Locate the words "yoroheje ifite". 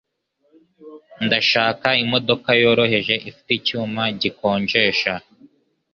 2.63-3.49